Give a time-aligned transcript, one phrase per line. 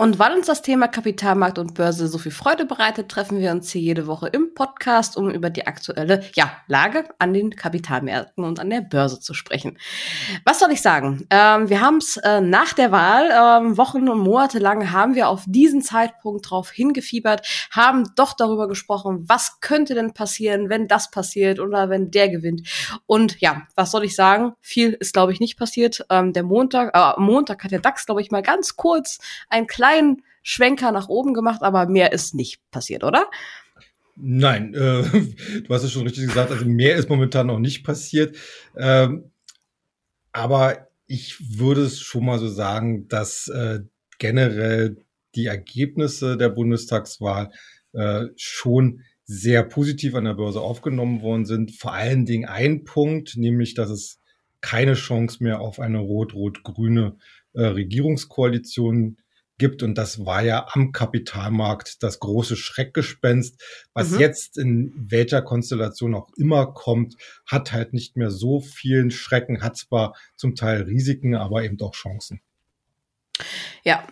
[0.00, 3.70] Und weil uns das Thema Kapitalmarkt und Börse so viel Freude bereitet, treffen wir uns
[3.70, 8.60] hier jede Woche im Podcast, um über die aktuelle ja, Lage an den Kapitalmärkten und
[8.60, 9.76] an der Börse zu sprechen.
[10.46, 11.26] Was soll ich sagen?
[11.28, 15.28] Ähm, wir haben es äh, nach der Wahl, ähm, Wochen und Monate lang, haben wir
[15.28, 21.10] auf diesen Zeitpunkt drauf hingefiebert, haben doch darüber gesprochen, was könnte denn passieren, wenn das
[21.10, 22.66] passiert oder wenn der gewinnt.
[23.04, 24.54] Und ja, was soll ich sagen?
[24.62, 26.06] Viel ist, glaube ich, nicht passiert.
[26.08, 29.18] Ähm, der Montag, äh, Montag hat der DAX, glaube ich, mal ganz kurz
[29.50, 33.26] einen kleinen Schwenker nach oben gemacht, aber mehr ist nicht passiert, oder?
[34.16, 35.02] Nein, äh,
[35.60, 38.36] du hast es schon richtig gesagt, also mehr ist momentan noch nicht passiert.
[38.76, 39.30] Ähm,
[40.32, 43.80] aber ich würde es schon mal so sagen, dass äh,
[44.18, 44.98] generell
[45.34, 47.50] die Ergebnisse der Bundestagswahl
[47.92, 51.72] äh, schon sehr positiv an der Börse aufgenommen worden sind.
[51.72, 54.20] Vor allen Dingen ein Punkt, nämlich, dass es
[54.60, 57.16] keine Chance mehr auf eine rot-rot-grüne
[57.54, 59.16] äh, Regierungskoalition
[59.60, 59.84] gibt.
[59.84, 63.62] Und das war ja am Kapitalmarkt das große Schreckgespenst.
[63.94, 64.18] Was mhm.
[64.18, 67.14] jetzt in welcher Konstellation auch immer kommt,
[67.46, 71.94] hat halt nicht mehr so vielen Schrecken, hat zwar zum Teil Risiken, aber eben auch
[71.94, 72.40] Chancen.
[73.82, 74.04] Ja,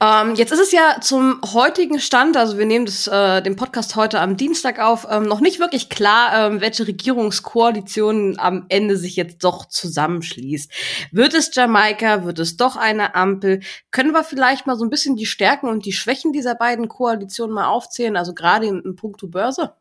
[0.00, 3.96] ähm, jetzt ist es ja zum heutigen Stand, also wir nehmen das, äh, den Podcast
[3.96, 9.16] heute am Dienstag auf, ähm, noch nicht wirklich klar, ähm, welche Regierungskoalition am Ende sich
[9.16, 10.70] jetzt doch zusammenschließt.
[11.10, 13.60] Wird es Jamaika, wird es doch eine Ampel?
[13.90, 17.54] Können wir vielleicht mal so ein bisschen die Stärken und die Schwächen dieser beiden Koalitionen
[17.54, 19.74] mal aufzählen, also gerade in, in puncto Börse?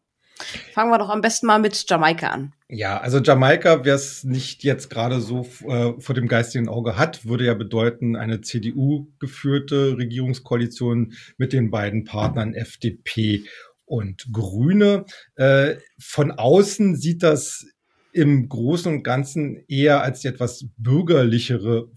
[0.73, 2.53] Fangen wir doch am besten mal mit Jamaika an.
[2.67, 7.25] Ja, also Jamaika, wer es nicht jetzt gerade so äh, vor dem geistigen Auge hat,
[7.25, 13.45] würde ja bedeuten, eine CDU-geführte Regierungskoalition mit den beiden Partnern FDP
[13.85, 15.05] und Grüne.
[15.35, 17.65] Äh, von außen sieht das
[18.11, 21.89] im Großen und Ganzen eher als die etwas bürgerlichere,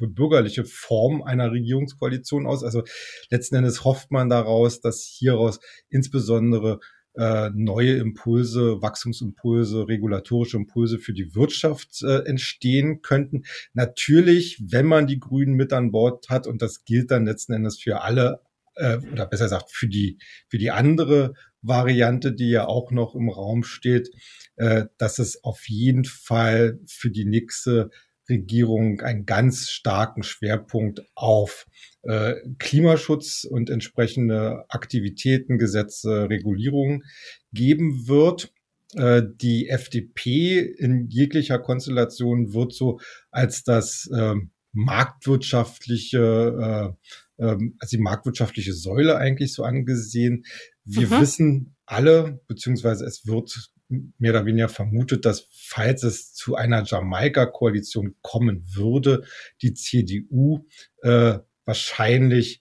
[0.00, 2.62] bürgerliche Form einer Regierungskoalition aus.
[2.62, 2.84] Also
[3.28, 5.58] letzten Endes hofft man daraus, dass hieraus
[5.88, 6.78] insbesondere
[7.18, 13.42] äh, neue Impulse, Wachstumsimpulse, regulatorische Impulse für die Wirtschaft äh, entstehen könnten.
[13.74, 17.78] Natürlich, wenn man die Grünen mit an Bord hat, und das gilt dann letzten Endes
[17.78, 18.40] für alle,
[18.76, 23.28] äh, oder besser gesagt für die, für die andere Variante, die ja auch noch im
[23.28, 24.10] Raum steht,
[24.54, 27.90] äh, dass es auf jeden Fall für die nächste
[28.28, 31.66] Regierung einen ganz starken Schwerpunkt auf
[32.02, 37.04] äh, Klimaschutz und entsprechende Aktivitäten, Gesetze, Regulierungen
[37.52, 38.52] geben wird.
[38.94, 43.00] Äh, die FDP in jeglicher Konstellation wird so
[43.30, 44.34] als das äh,
[44.72, 46.94] marktwirtschaftliche,
[47.38, 50.44] äh, äh, als die marktwirtschaftliche Säule eigentlich so angesehen.
[50.84, 51.20] Wir mhm.
[51.20, 58.16] wissen alle, beziehungsweise es wird mehr oder weniger vermutet, dass falls es zu einer Jamaika-Koalition
[58.22, 59.24] kommen würde,
[59.62, 60.66] die CDU
[61.02, 62.60] äh, wahrscheinlich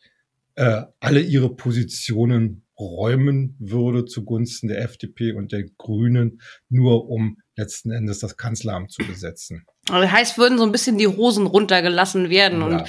[0.55, 7.91] äh, alle ihre Positionen räumen würde zugunsten der FDP und der Grünen, nur um letzten
[7.91, 9.65] Endes das Kanzleramt zu besetzen.
[9.87, 12.65] Das heißt, würden so ein bisschen die Hosen runtergelassen werden ja.
[12.65, 12.83] und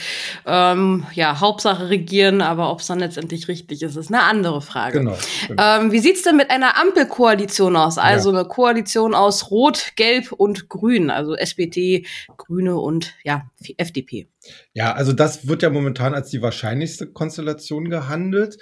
[0.46, 4.98] ähm, ja, Hauptsache regieren, aber ob es dann letztendlich richtig ist, ist eine andere Frage.
[4.98, 5.16] Genau.
[5.46, 5.62] genau.
[5.62, 7.98] Ähm, wie sieht's denn mit einer Ampelkoalition aus?
[7.98, 8.40] Also ja.
[8.40, 12.04] eine Koalition aus Rot, Gelb und Grün, also SPD,
[12.36, 14.28] Grüne und ja, FDP.
[14.72, 18.58] Ja, also das wird ja momentan als die wahrscheinlichste Konstellation gehandelt.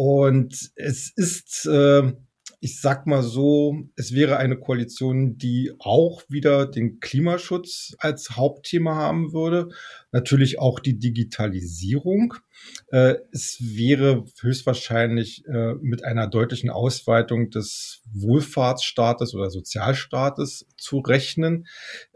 [0.00, 2.12] Und es ist, äh,
[2.60, 8.94] ich sag mal so, es wäre eine Koalition, die auch wieder den Klimaschutz als Hauptthema
[8.94, 9.70] haben würde.
[10.12, 12.34] Natürlich auch die Digitalisierung.
[12.90, 21.66] Äh, es wäre höchstwahrscheinlich äh, mit einer deutlichen Ausweitung des Wohlfahrtsstaates oder Sozialstaates zu rechnen.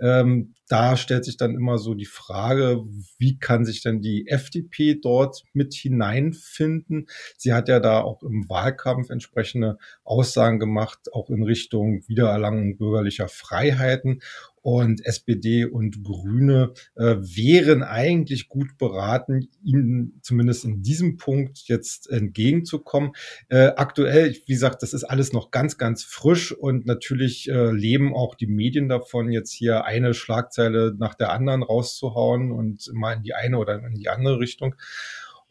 [0.01, 2.83] Ähm, da stellt sich dann immer so die Frage,
[3.19, 7.09] wie kann sich denn die FDP dort mit hineinfinden?
[7.37, 13.29] Sie hat ja da auch im Wahlkampf entsprechende Aussagen gemacht, auch in Richtung Wiedererlangung bürgerlicher
[13.29, 14.23] Freiheiten
[14.63, 22.09] und SPD und Grüne äh, wären eigentlich gut beraten, ihnen zumindest in diesem Punkt jetzt
[22.09, 23.13] entgegenzukommen.
[23.49, 28.15] Äh, aktuell, wie gesagt, das ist alles noch ganz, ganz frisch und natürlich äh, leben
[28.15, 33.23] auch die Medien davon, jetzt hier eine Schlagzeile nach der anderen rauszuhauen und mal in
[33.23, 34.77] die eine oder in die andere Richtung.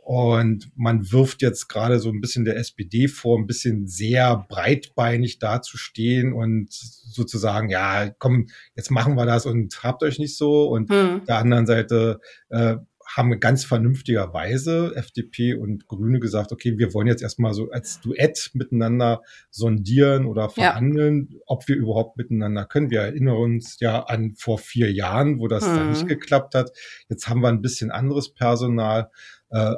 [0.03, 5.38] Und man wirft jetzt gerade so ein bisschen der SPD vor, ein bisschen sehr breitbeinig
[5.38, 10.68] dazustehen und sozusagen, ja, komm, jetzt machen wir das und habt euch nicht so.
[10.69, 11.21] Und hm.
[11.27, 12.19] der anderen Seite
[12.50, 12.77] äh,
[13.15, 18.51] haben ganz vernünftigerweise FDP und Grüne gesagt, okay, wir wollen jetzt erstmal so als Duett
[18.53, 21.39] miteinander sondieren oder verhandeln, ja.
[21.45, 22.89] ob wir überhaupt miteinander können.
[22.89, 25.75] Wir erinnern uns ja an vor vier Jahren, wo das hm.
[25.75, 26.71] dann nicht geklappt hat.
[27.07, 29.12] Jetzt haben wir ein bisschen anderes Personal,
[29.50, 29.75] äh,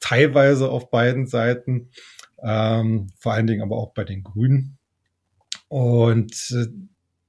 [0.00, 1.90] teilweise auf beiden Seiten,
[2.42, 4.78] ähm, vor allen Dingen aber auch bei den Grünen.
[5.68, 6.66] Und äh,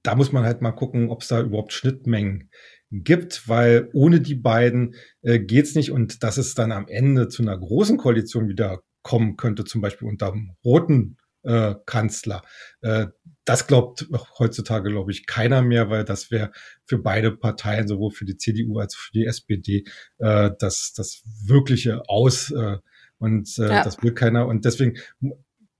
[0.03, 2.49] da muss man halt mal gucken, ob es da überhaupt Schnittmengen
[2.91, 7.41] gibt, weil ohne die beiden äh, geht's nicht und dass es dann am Ende zu
[7.41, 12.43] einer großen Koalition wieder kommen könnte, zum Beispiel unter dem roten äh, Kanzler.
[12.81, 13.07] Äh,
[13.47, 14.07] das glaubt
[14.39, 16.51] heutzutage, glaube ich, keiner mehr, weil das wäre
[16.85, 19.85] für beide Parteien, sowohl für die CDU als auch für die SPD,
[20.17, 22.51] äh, das, das wirkliche Aus.
[22.51, 22.77] Äh,
[23.19, 23.83] und äh, ja.
[23.83, 24.47] das will keiner.
[24.47, 24.97] Und deswegen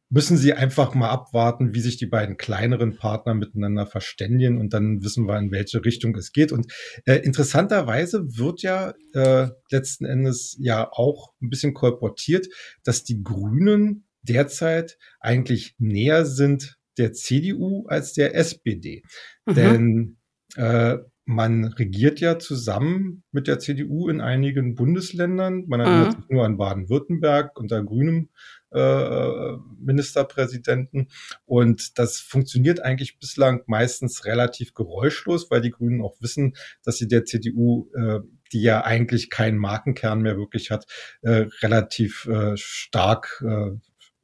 [0.10, 5.04] müssen sie einfach mal abwarten, wie sich die beiden kleineren Partner miteinander verständigen und dann
[5.04, 6.54] wissen wir, in welche Richtung es geht.
[6.54, 6.72] Und
[7.06, 12.48] äh, interessanterweise wird ja äh, letzten Endes ja auch ein bisschen kolportiert,
[12.86, 19.04] dass die Grünen derzeit eigentlich näher sind der CDU als der SPD.
[19.46, 19.54] Mhm.
[19.54, 20.18] Denn
[20.56, 20.98] äh,
[21.28, 25.66] man regiert ja zusammen mit der CDU in einigen Bundesländern.
[25.68, 26.22] Man erinnert mhm.
[26.22, 28.30] sich nur an Baden-Württemberg unter grünem
[28.72, 31.10] äh, Ministerpräsidenten.
[31.46, 36.54] Und das funktioniert eigentlich bislang meistens relativ geräuschlos, weil die Grünen auch wissen,
[36.84, 38.20] dass sie der CDU, äh,
[38.54, 40.86] die ja eigentlich keinen Markenkern mehr wirklich hat,
[41.24, 43.72] äh, relativ äh, stark äh,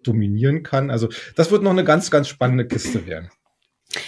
[0.04, 0.90] dominieren kann.
[0.90, 3.30] Also das wird noch eine ganz, ganz spannende Kiste werden.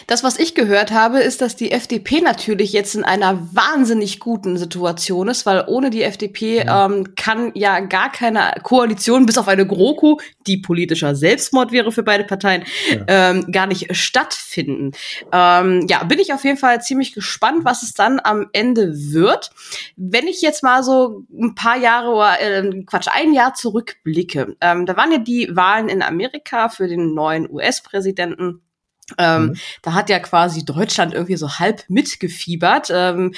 [0.07, 4.57] Das, was ich gehört habe, ist, dass die FDP natürlich jetzt in einer wahnsinnig guten
[4.57, 6.85] Situation ist, weil ohne die FDP ja.
[6.85, 12.03] ähm, kann ja gar keine Koalition, bis auf eine GroKo, die politischer Selbstmord wäre für
[12.03, 13.03] beide Parteien, ja.
[13.07, 14.91] ähm, gar nicht stattfinden.
[15.31, 19.51] Ähm, ja, bin ich auf jeden Fall ziemlich gespannt, was es dann am Ende wird.
[19.95, 24.85] Wenn ich jetzt mal so ein paar Jahre oder äh, Quatsch, ein Jahr zurückblicke, ähm,
[24.85, 28.61] da waren ja die Wahlen in Amerika für den neuen US-Präsidenten.
[29.17, 29.55] Ähm, mhm.
[29.83, 32.89] Da hat ja quasi Deutschland irgendwie so halb mitgefiebert.
[32.91, 33.33] Ähm,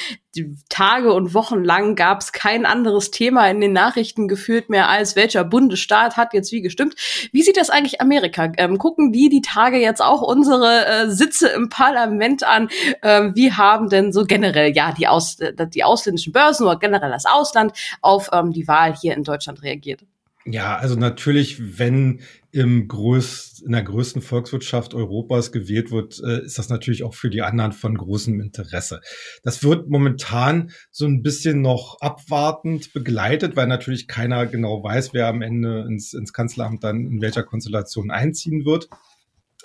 [0.69, 5.15] Tage und Wochen lang gab es kein anderes Thema in den Nachrichten gefühlt mehr als
[5.15, 6.95] welcher Bundesstaat hat jetzt wie gestimmt.
[7.31, 8.51] Wie sieht das eigentlich Amerika?
[8.57, 12.69] Ähm, gucken die die Tage jetzt auch unsere äh, Sitze im Parlament an?
[13.01, 17.11] Ähm, wie haben denn so generell ja die, Aus äh, die ausländischen Börsen oder generell
[17.11, 20.01] das Ausland auf ähm, die Wahl hier in Deutschland reagiert?
[20.49, 22.21] Ja, also natürlich, wenn
[22.53, 27.29] im größt, in der größten Volkswirtschaft Europas gewählt wird, äh, ist das natürlich auch für
[27.29, 29.01] die anderen von großem Interesse.
[29.44, 35.27] Das wird momentan so ein bisschen noch abwartend begleitet, weil natürlich keiner genau weiß, wer
[35.27, 38.88] am Ende ins, ins Kanzleramt dann in welcher Konstellation einziehen wird.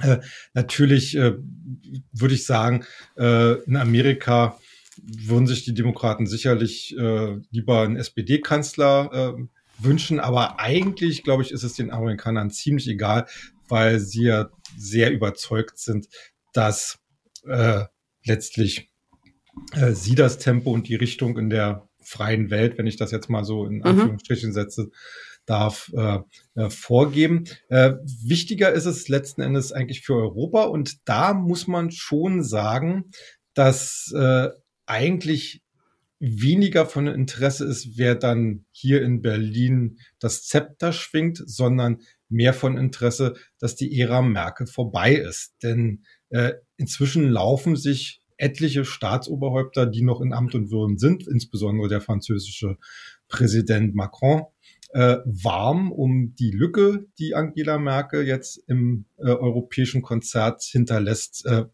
[0.01, 0.19] Äh,
[0.53, 1.35] natürlich äh,
[2.13, 2.85] würde ich sagen,
[3.17, 4.59] äh, in Amerika
[5.01, 9.43] würden sich die Demokraten sicherlich äh, lieber einen SPD-Kanzler äh,
[9.79, 10.21] wünschen.
[10.21, 13.27] Aber eigentlich, glaube ich, ist es den Amerikanern ziemlich egal,
[13.69, 16.09] weil sie ja sehr überzeugt sind,
[16.53, 16.99] dass
[17.47, 17.85] äh,
[18.25, 18.91] letztlich
[19.73, 23.31] äh, sie das Tempo und die Richtung in der freien Welt, wenn ich das jetzt
[23.31, 23.85] mal so in mhm.
[23.85, 24.91] Anführungsstrichen setze,
[25.47, 26.19] darf äh,
[26.55, 27.45] äh, vorgeben.
[27.69, 33.11] Äh, wichtiger ist es letzten Endes eigentlich für Europa und da muss man schon sagen,
[33.55, 34.49] dass äh,
[34.87, 35.62] eigentlich
[36.25, 42.79] weniger von Interesse ist, wer dann hier in Berlin das Zepter schwingt, sondern mehr von
[42.79, 45.57] Interesse, dass die Ära Merkel vorbei ist.
[45.65, 51.89] Denn äh, inzwischen laufen sich etliche Staatsoberhäupter, die noch in Amt und Würden sind, insbesondere
[51.89, 52.79] der französische
[53.27, 54.45] Präsident Macron,
[54.91, 61.65] äh, warm um die Lücke, die Angela Merkel jetzt im äh, europäischen Konzert hinterlässt, äh,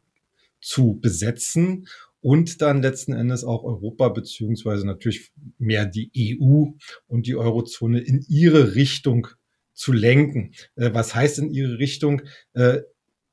[0.60, 1.86] zu besetzen
[2.20, 6.66] und dann letzten Endes auch Europa beziehungsweise natürlich mehr die EU
[7.06, 9.28] und die Eurozone in ihre Richtung
[9.72, 10.52] zu lenken.
[10.76, 12.22] Äh, was heißt in ihre Richtung?
[12.54, 12.80] Äh,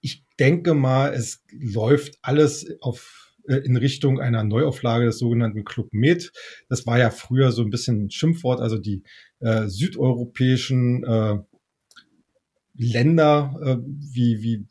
[0.02, 5.90] ich denke mal, es läuft alles auf äh, in Richtung einer Neuauflage des sogenannten Club
[5.92, 6.32] Med.
[6.70, 9.04] Das war ja früher so ein bisschen ein Schimpfwort, also die
[9.40, 11.40] äh, südeuropäischen äh,
[12.78, 14.68] Länder äh, wie, wie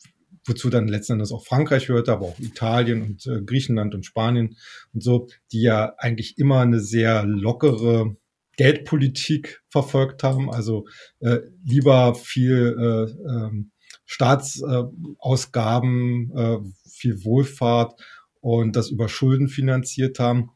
[0.46, 4.56] wozu dann letzten Endes auch Frankreich hörte, aber auch Italien und äh, Griechenland und Spanien
[4.92, 8.16] und so, die ja eigentlich immer eine sehr lockere
[8.56, 10.86] Geldpolitik verfolgt haben, also
[11.20, 13.50] äh, lieber viel äh, äh,
[14.06, 16.58] Staatsausgaben, äh,
[16.88, 18.00] viel Wohlfahrt
[18.40, 20.50] und das über Schulden finanziert haben.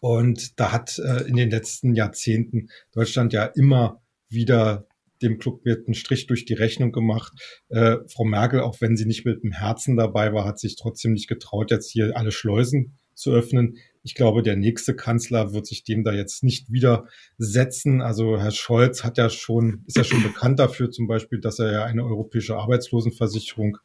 [0.00, 4.86] Und da hat äh, in den letzten Jahrzehnten Deutschland ja immer wieder
[5.22, 7.32] dem Club wird ein Strich durch die Rechnung gemacht.
[7.68, 11.12] Äh, Frau Merkel, auch wenn sie nicht mit dem Herzen dabei war, hat sich trotzdem
[11.12, 13.76] nicht getraut, jetzt hier alle Schleusen zu öffnen.
[14.02, 18.00] ich glaube, der nächste Kanzler wird sich dem da jetzt nicht widersetzen.
[18.00, 21.70] Also Herr Scholz hat ja schon, ist ja schon bekannt dafür zum Beispiel, dass er
[21.70, 23.76] ja eine europäische Arbeitslosenversicherung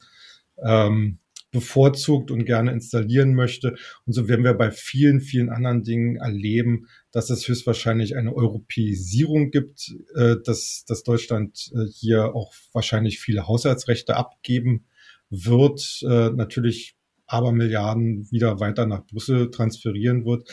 [0.63, 1.19] ähm,
[1.55, 3.75] bevorzugt und gerne installieren möchte.
[4.05, 9.51] Und so werden wir bei vielen, vielen anderen Dingen erleben, dass es höchstwahrscheinlich eine Europäisierung
[9.51, 14.85] gibt, äh, dass, dass Deutschland äh, hier auch wahrscheinlich viele Haushaltsrechte abgeben
[15.29, 20.47] wird, äh, natürlich aber Milliarden wieder weiter nach Brüssel transferieren wird.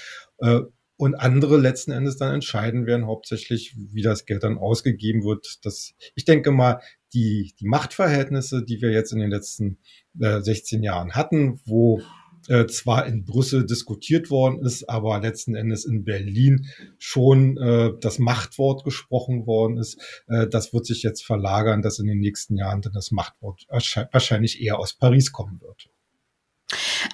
[0.97, 5.59] Und andere letzten Endes dann entscheiden werden, hauptsächlich, wie das Geld dann ausgegeben wird.
[5.64, 6.80] Das, ich denke mal,
[7.14, 9.78] die, die Machtverhältnisse, die wir jetzt in den letzten
[10.21, 12.00] äh, 16 Jahren hatten, wo
[12.49, 16.66] äh, zwar in Brüssel diskutiert worden ist, aber letzten Endes in Berlin
[16.99, 20.00] schon äh, das Machtwort gesprochen worden ist.
[20.26, 24.61] Äh, das wird sich jetzt verlagern, dass in den nächsten Jahren dann das Machtwort wahrscheinlich
[24.61, 25.88] eher aus Paris kommen wird.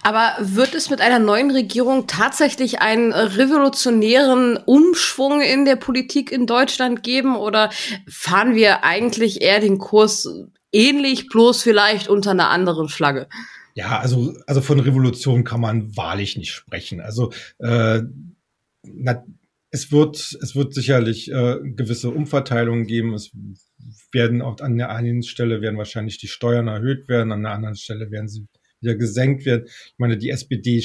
[0.02, 6.46] Aber wird es mit einer neuen Regierung tatsächlich einen revolutionären Umschwung in der Politik in
[6.46, 7.70] Deutschland geben oder
[8.08, 10.28] fahren wir eigentlich eher den Kurs
[10.72, 13.28] ähnlich, bloß vielleicht unter einer anderen Flagge?
[13.74, 17.00] Ja, also, also von Revolution kann man wahrlich nicht sprechen.
[17.00, 18.02] Also äh,
[18.82, 19.24] na,
[19.70, 23.14] es wird, es wird sicherlich äh, gewisse Umverteilungen geben.
[23.14, 23.30] Es
[24.12, 27.76] werden auch an der einen Stelle werden wahrscheinlich die Steuern erhöht werden, an der anderen
[27.76, 28.46] Stelle werden sie
[28.80, 29.64] wieder gesenkt werden.
[29.66, 30.82] Ich meine, die SPD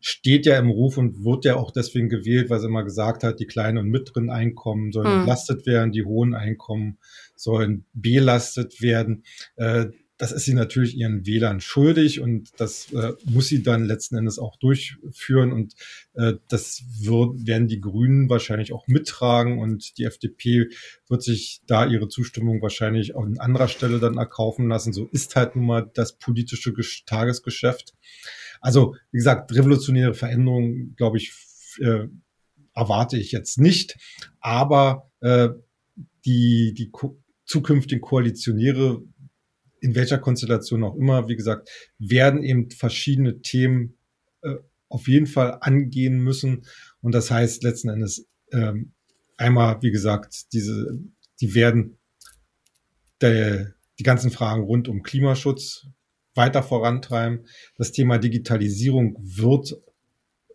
[0.00, 3.40] steht ja im Ruf und wird ja auch deswegen gewählt, weil sie immer gesagt hat,
[3.40, 5.18] die kleinen und mittleren Einkommen sollen hm.
[5.20, 6.98] entlastet werden, die hohen Einkommen
[7.34, 9.24] sollen belastet werden.
[9.56, 9.86] Äh,
[10.18, 14.38] das ist sie natürlich ihren Wählern schuldig und das äh, muss sie dann letzten Endes
[14.38, 15.74] auch durchführen und
[16.14, 20.68] äh, das wird, werden die Grünen wahrscheinlich auch mittragen und die FDP
[21.08, 24.92] wird sich da ihre Zustimmung wahrscheinlich an anderer Stelle dann erkaufen lassen.
[24.92, 26.72] So ist halt nun mal das politische
[27.04, 27.94] Tagesgeschäft.
[28.60, 31.32] Also wie gesagt, revolutionäre Veränderungen, glaube ich,
[31.80, 32.08] äh,
[32.74, 33.96] erwarte ich jetzt nicht,
[34.40, 35.50] aber äh,
[36.24, 36.90] die, die
[37.44, 39.02] zukünftigen Koalitionäre
[39.80, 43.96] in welcher Konstellation auch immer, wie gesagt, werden eben verschiedene Themen
[44.42, 44.54] äh,
[44.88, 46.66] auf jeden Fall angehen müssen.
[47.00, 48.92] Und das heißt letzten Endes ähm,
[49.36, 50.98] einmal, wie gesagt, diese,
[51.40, 51.98] die werden
[53.20, 55.86] der, die ganzen Fragen rund um Klimaschutz
[56.34, 57.46] weiter vorantreiben.
[57.76, 59.74] Das Thema Digitalisierung wird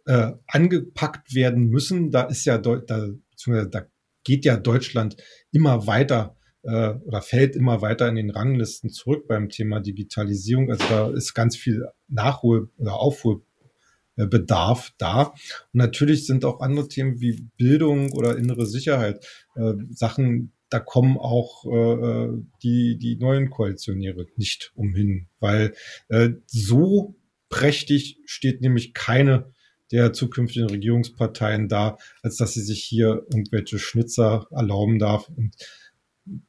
[0.06, 2.12] äh, angepackt werden müssen.
[2.12, 3.86] Da ist ja, da, da
[4.24, 5.18] geht ja Deutschland
[5.52, 10.72] immer weiter äh, oder fällt immer weiter in den Ranglisten zurück beim Thema Digitalisierung.
[10.72, 15.24] Also da ist ganz viel Nachhol- oder Aufholbedarf da.
[15.24, 15.36] Und
[15.74, 19.26] natürlich sind auch andere Themen wie Bildung oder innere Sicherheit
[19.56, 22.30] äh, Sachen, da kommen auch äh,
[22.64, 25.74] die, die neuen Koalitionäre nicht umhin, weil
[26.08, 27.16] äh, so
[27.50, 29.52] prächtig steht nämlich keine
[29.92, 35.28] der zukünftigen Regierungsparteien da, als dass sie sich hier irgendwelche Schnitzer erlauben darf.
[35.28, 35.54] Und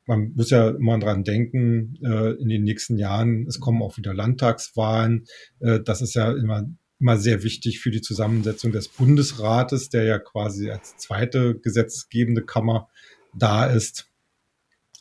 [0.06, 4.14] man muss ja immer dran denken, äh, in den nächsten Jahren, es kommen auch wieder
[4.14, 5.26] Landtagswahlen.
[5.60, 6.68] Äh, das ist ja immer,
[7.00, 12.88] immer sehr wichtig für die Zusammensetzung des Bundesrates, der ja quasi als zweite gesetzgebende Kammer
[13.34, 14.08] da ist.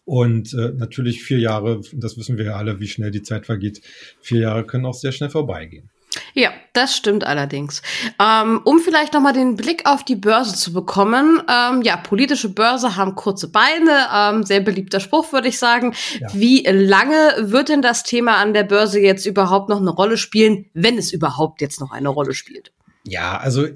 [0.05, 3.81] Und äh, natürlich vier Jahre, das wissen wir ja alle, wie schnell die Zeit vergeht,
[4.19, 5.89] vier Jahre können auch sehr schnell vorbeigehen.
[6.33, 7.81] Ja, das stimmt allerdings.
[8.19, 11.41] Ähm, um vielleicht noch mal den Blick auf die Börse zu bekommen.
[11.49, 14.07] Ähm, ja, politische Börse haben kurze Beine.
[14.13, 15.93] Ähm, sehr beliebter Spruch, würde ich sagen.
[16.19, 16.27] Ja.
[16.33, 20.69] Wie lange wird denn das Thema an der Börse jetzt überhaupt noch eine Rolle spielen,
[20.73, 22.71] wenn es überhaupt jetzt noch eine Rolle spielt?
[23.03, 23.67] Ja, also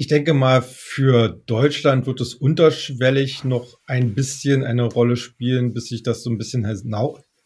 [0.00, 5.88] ich denke mal, für Deutschland wird es unterschwellig noch ein bisschen eine Rolle spielen, bis
[5.88, 6.64] sich das so ein bisschen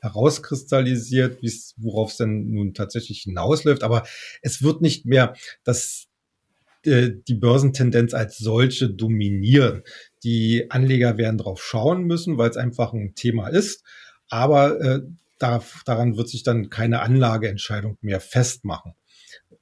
[0.02, 1.38] herauskristallisiert,
[1.76, 3.84] worauf es denn nun tatsächlich hinausläuft.
[3.84, 4.02] Aber
[4.42, 6.08] es wird nicht mehr das,
[6.84, 9.84] äh, die Börsentendenz als solche dominieren.
[10.24, 13.84] Die Anleger werden drauf schauen müssen, weil es einfach ein Thema ist.
[14.28, 15.00] Aber äh,
[15.38, 18.94] da, daran wird sich dann keine Anlageentscheidung mehr festmachen.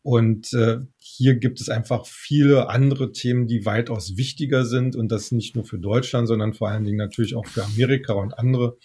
[0.02, 5.30] Und äh, hier gibt es einfach viele andere Themen, die weitaus wichtiger sind und das
[5.32, 8.78] nicht nur für Deutschland, sondern vor allen Dingen natürlich auch für Amerika und andere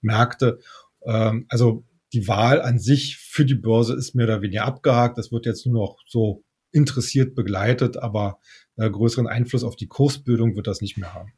[0.00, 0.58] Märkte.
[1.06, 5.18] Ähm, also die Wahl an sich für die Börse ist mehr oder weniger abgehakt.
[5.18, 8.38] Das wird jetzt nur noch so interessiert begleitet, aber
[8.76, 11.32] äh, größeren Einfluss auf die Kursbildung wird das nicht mehr haben.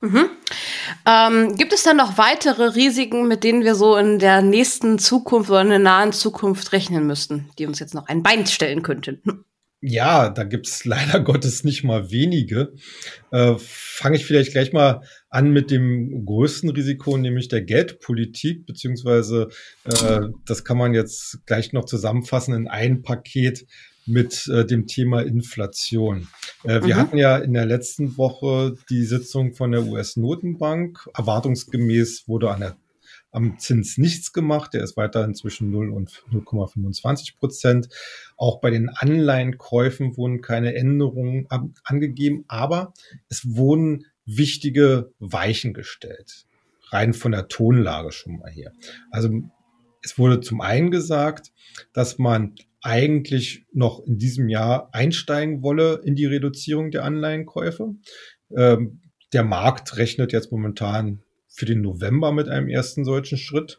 [0.00, 0.28] Mhm.
[1.06, 5.50] Ähm, gibt es dann noch weitere Risiken, mit denen wir so in der nächsten Zukunft
[5.50, 9.44] oder in der nahen Zukunft rechnen müssten, die uns jetzt noch ein Bein stellen könnten?
[9.84, 12.72] Ja, da gibt's leider Gottes nicht mal wenige.
[13.30, 19.48] Äh, Fange ich vielleicht gleich mal an mit dem größten Risiko, nämlich der Geldpolitik, beziehungsweise
[19.84, 23.66] äh, das kann man jetzt gleich noch zusammenfassen in ein Paket
[24.06, 26.28] mit äh, dem Thema Inflation.
[26.64, 26.98] Äh, wir mhm.
[26.98, 31.08] hatten ja in der letzten Woche die Sitzung von der US-Notenbank.
[31.16, 32.76] Erwartungsgemäß wurde an der
[33.32, 34.74] am Zins nichts gemacht.
[34.74, 37.88] Der ist weiterhin zwischen 0 und 0,25 Prozent.
[38.36, 41.48] Auch bei den Anleihenkäufen wurden keine Änderungen
[41.84, 42.92] angegeben, aber
[43.28, 46.46] es wurden wichtige Weichen gestellt.
[46.90, 48.72] Rein von der Tonlage schon mal hier.
[49.10, 49.30] Also
[50.02, 51.52] es wurde zum einen gesagt,
[51.92, 57.94] dass man eigentlich noch in diesem Jahr einsteigen wolle in die Reduzierung der Anleihenkäufe.
[58.54, 59.00] Ähm,
[59.32, 61.22] der Markt rechnet jetzt momentan
[61.52, 63.78] für den November mit einem ersten solchen Schritt.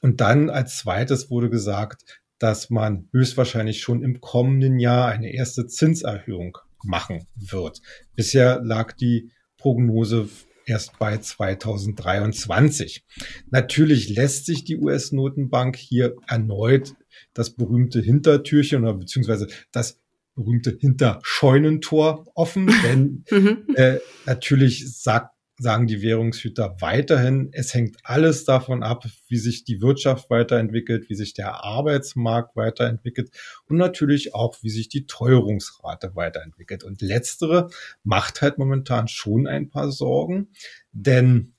[0.00, 5.66] Und dann als zweites wurde gesagt, dass man höchstwahrscheinlich schon im kommenden Jahr eine erste
[5.66, 7.80] Zinserhöhung machen wird.
[8.14, 10.28] Bisher lag die Prognose
[10.64, 13.04] erst bei 2023.
[13.50, 16.94] Natürlich lässt sich die US-Notenbank hier erneut
[17.34, 20.00] das berühmte Hintertürchen oder beziehungsweise das
[20.34, 23.74] berühmte Hinterscheunentor offen, denn mhm.
[23.74, 29.80] äh, natürlich sagt sagen die Währungshüter weiterhin, es hängt alles davon ab, wie sich die
[29.80, 33.30] Wirtschaft weiterentwickelt, wie sich der Arbeitsmarkt weiterentwickelt
[33.66, 36.84] und natürlich auch, wie sich die Teuerungsrate weiterentwickelt.
[36.84, 37.68] Und letztere
[38.04, 40.48] macht halt momentan schon ein paar Sorgen,
[40.92, 41.54] denn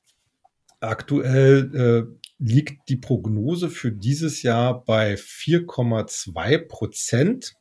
[0.79, 7.55] aktuell äh, liegt die Prognose für dieses Jahr bei 4,2 Prozent.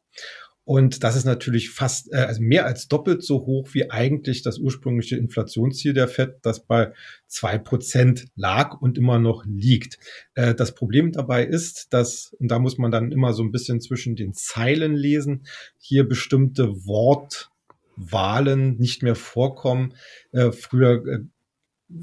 [0.69, 4.59] Und das ist natürlich fast, äh, also mehr als doppelt so hoch wie eigentlich das
[4.59, 6.93] ursprüngliche Inflationsziel der FED, das bei
[7.27, 9.99] zwei Prozent lag und immer noch liegt.
[10.35, 13.81] Äh, das Problem dabei ist, dass, und da muss man dann immer so ein bisschen
[13.81, 15.47] zwischen den Zeilen lesen,
[15.79, 19.95] hier bestimmte Wortwahlen nicht mehr vorkommen.
[20.33, 21.21] Äh, früher äh,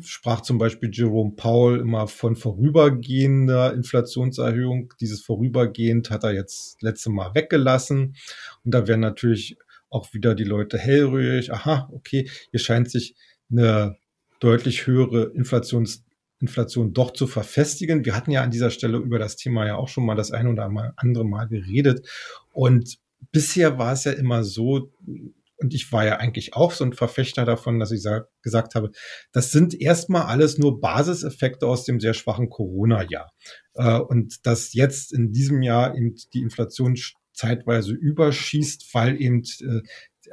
[0.01, 4.93] sprach zum Beispiel Jerome Powell immer von vorübergehender Inflationserhöhung.
[4.99, 8.15] Dieses vorübergehend hat er jetzt letzte Mal weggelassen.
[8.63, 9.57] Und da werden natürlich
[9.89, 11.53] auch wieder die Leute hellrührig.
[11.53, 13.15] Aha, okay, hier scheint sich
[13.49, 13.97] eine
[14.39, 16.03] deutlich höhere Inflations
[16.41, 18.03] Inflation doch zu verfestigen.
[18.03, 20.47] Wir hatten ja an dieser Stelle über das Thema ja auch schon mal das ein
[20.47, 22.07] oder andere Mal geredet.
[22.51, 22.97] Und
[23.31, 24.91] bisher war es ja immer so,
[25.57, 28.05] und ich war ja eigentlich auch so ein Verfechter davon, dass ich
[28.41, 28.91] gesagt habe,
[29.31, 33.31] das sind erstmal alles nur Basiseffekte aus dem sehr schwachen Corona-Jahr.
[33.73, 36.97] Äh, und dass jetzt in diesem Jahr eben die Inflation
[37.33, 39.81] zeitweise überschießt, weil eben äh,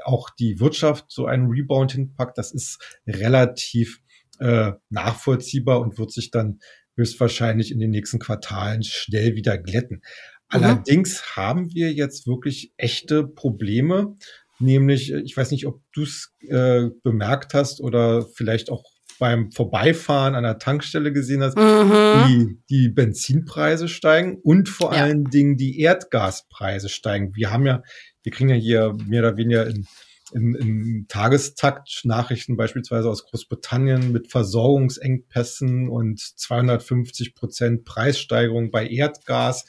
[0.04, 4.00] auch die Wirtschaft so einen Rebound hinpackt, das ist relativ
[4.38, 6.61] äh, nachvollziehbar und wird sich dann
[6.96, 9.96] höchstwahrscheinlich in den nächsten Quartalen schnell wieder glätten.
[9.96, 10.02] Mhm.
[10.48, 14.16] Allerdings haben wir jetzt wirklich echte Probleme
[14.62, 18.85] nämlich, äh, ich weiß nicht, ob du es äh, bemerkt hast oder vielleicht auch
[19.18, 22.27] beim Vorbeifahren an der Tankstelle gesehen hast, mhm.
[22.29, 25.03] die, die Benzinpreise steigen und vor ja.
[25.03, 27.35] allen Dingen die Erdgaspreise steigen.
[27.37, 27.83] Wir haben ja,
[28.22, 29.87] wir kriegen ja hier mehr oder weniger in,
[30.33, 39.66] im, im Tagestakt Nachrichten beispielsweise aus Großbritannien mit Versorgungsengpässen und 250 Prozent Preissteigerung bei Erdgas.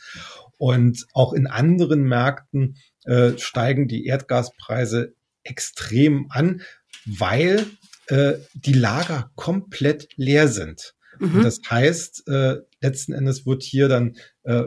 [0.58, 5.14] Und auch in anderen Märkten äh, steigen die Erdgaspreise
[5.44, 6.62] extrem an,
[7.06, 7.66] weil
[8.08, 10.96] äh, die Lager komplett leer sind.
[11.20, 11.36] Mhm.
[11.36, 14.64] Und das heißt, äh, letzten Endes wird hier dann äh,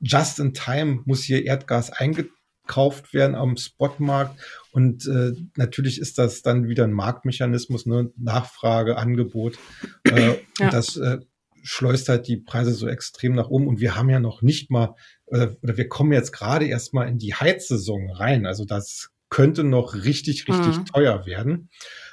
[0.00, 4.38] just in time muss hier Erdgas eingekauft werden am Spotmarkt.
[4.72, 8.10] Und äh, natürlich ist das dann wieder ein Marktmechanismus, ne?
[8.16, 9.58] Nachfrage, Angebot.
[10.04, 10.34] Äh, ja.
[10.60, 11.18] Und das äh,
[11.62, 13.66] schleust halt die Preise so extrem nach oben.
[13.66, 14.94] Und wir haben ja noch nicht mal
[15.34, 18.46] oder, oder wir kommen jetzt gerade erstmal in die Heizsaison rein.
[18.46, 20.86] Also das könnte noch richtig, richtig mhm.
[20.86, 21.70] teuer werden.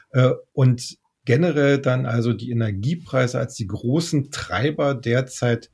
[0.09, 5.69] Äh, und generell dann also die Energiepreise als die großen Treiber derzeit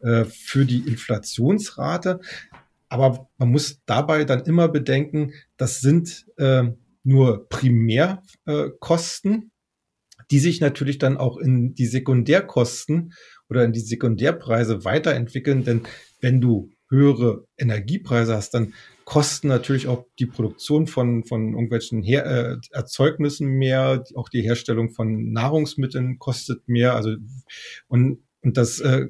[0.00, 2.20] äh, für die Inflationsrate.
[2.90, 6.64] Aber man muss dabei dann immer bedenken, das sind äh,
[7.02, 9.52] nur Primärkosten,
[10.30, 13.14] die sich natürlich dann auch in die Sekundärkosten
[13.48, 15.64] oder in die Sekundärpreise weiterentwickeln.
[15.64, 15.80] Denn
[16.20, 18.74] wenn du höhere Energiepreise hast, dann
[19.04, 24.90] kosten natürlich auch die Produktion von, von irgendwelchen Her äh, Erzeugnissen mehr, auch die Herstellung
[24.90, 26.94] von Nahrungsmitteln kostet mehr.
[26.94, 27.16] Also
[27.88, 29.06] und, und das äh,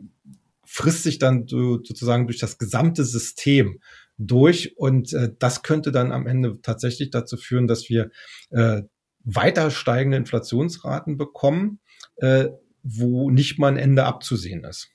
[0.65, 3.81] frisst sich dann so, sozusagen durch das gesamte System
[4.19, 4.77] durch.
[4.79, 8.11] Und äh, das könnte dann am Ende tatsächlich dazu führen, dass wir
[8.51, 8.83] äh,
[9.25, 11.81] weiter steigende Inflationsraten bekommen,
[12.17, 12.49] äh,
[12.83, 14.91] wo nicht mal ein Ende abzusehen ist.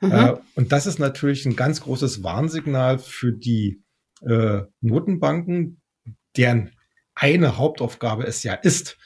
[0.00, 0.12] Mhm.
[0.12, 3.82] Äh, und das ist natürlich ein ganz großes Warnsignal für die
[4.22, 5.80] äh, Notenbanken,
[6.36, 6.70] deren
[7.14, 8.98] eine Hauptaufgabe es ja ist,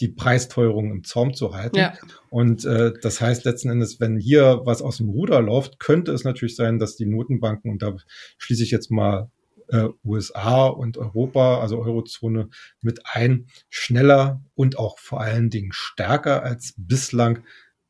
[0.00, 1.78] die Preisteuerung im Zaum zu halten.
[1.78, 1.94] Ja.
[2.28, 6.24] Und äh, das heißt letzten Endes, wenn hier was aus dem Ruder läuft, könnte es
[6.24, 7.96] natürlich sein, dass die Notenbanken, und da
[8.38, 9.30] schließe ich jetzt mal
[9.68, 12.48] äh, USA und Europa, also Eurozone,
[12.80, 17.44] mit ein, schneller und auch vor allen Dingen stärker als bislang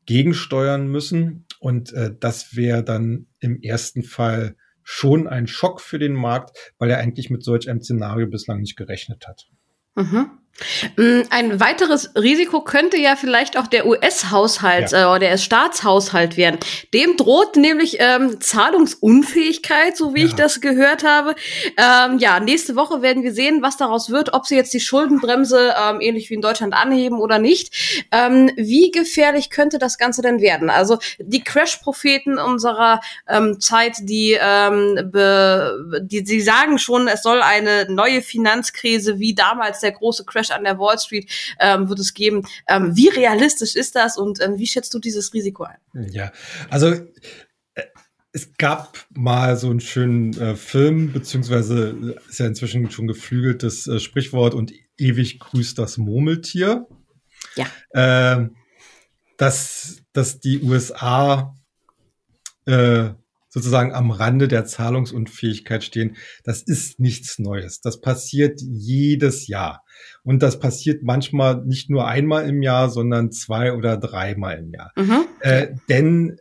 [0.05, 1.44] gegensteuern müssen.
[1.59, 6.91] Und äh, das wäre dann im ersten Fall schon ein Schock für den Markt, weil
[6.91, 9.47] er eigentlich mit solch einem Szenario bislang nicht gerechnet hat.
[9.95, 10.39] Mhm.
[10.95, 15.01] Mm, ein weiteres Risiko könnte ja vielleicht auch der US-Haushalt ja.
[15.01, 16.59] äh, oder der Staatshaushalt werden.
[16.93, 20.25] Dem droht nämlich ähm, Zahlungsunfähigkeit, so wie ja.
[20.27, 21.35] ich das gehört habe.
[21.77, 25.75] Ähm, ja, nächste Woche werden wir sehen, was daraus wird, ob sie jetzt die Schuldenbremse
[25.77, 28.05] ähm, ähnlich wie in Deutschland anheben oder nicht.
[28.11, 30.69] Ähm, wie gefährlich könnte das Ganze denn werden?
[30.69, 37.41] Also die Crash-Propheten unserer ähm, Zeit, die, ähm, be, die, sie sagen schon, es soll
[37.41, 42.13] eine neue Finanzkrise wie damals der große Crash an der Wall Street ähm, wird es
[42.13, 42.43] geben.
[42.67, 46.09] Ähm, wie realistisch ist das und ähm, wie schätzt du dieses Risiko ein?
[46.11, 46.31] Ja,
[46.69, 47.83] also äh,
[48.31, 53.99] es gab mal so einen schönen äh, Film, beziehungsweise ist ja inzwischen schon geflügeltes äh,
[53.99, 56.87] Sprichwort und ewig grüßt das Murmeltier.
[57.55, 57.67] Ja.
[57.91, 58.49] Äh,
[59.37, 61.55] dass, dass die USA
[62.65, 63.09] äh,
[63.55, 67.79] sozusagen am Rande der Zahlungsunfähigkeit stehen, das ist nichts Neues.
[67.79, 69.84] Das passiert jedes Jahr.
[70.23, 74.91] Und das passiert manchmal nicht nur einmal im Jahr, sondern zwei oder dreimal im Jahr.
[74.95, 75.25] Mhm.
[75.39, 76.37] Äh, denn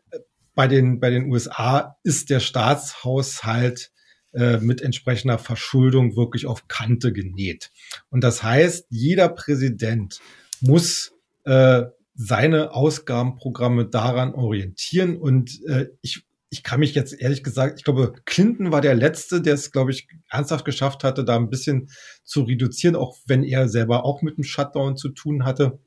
[0.54, 3.90] bei den, bei den USA ist der Staatshaushalt
[4.32, 7.70] äh, mit entsprechender Verschuldung wirklich auf Kante genäht.
[8.10, 10.20] Und das heißt, jeder Präsident
[10.60, 11.12] muss
[11.44, 11.82] äh,
[12.14, 15.16] seine Ausgabenprogramme daran orientieren.
[15.16, 19.42] Und äh, ich ich kann mich jetzt ehrlich gesagt, ich glaube, Clinton war der Letzte,
[19.42, 21.90] der es, glaube ich, ernsthaft geschafft hatte, da ein bisschen
[22.22, 25.80] zu reduzieren, auch wenn er selber auch mit dem Shutdown zu tun hatte.